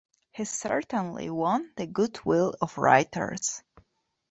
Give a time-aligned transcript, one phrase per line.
[0.31, 3.61] He certainly won the good will of writers.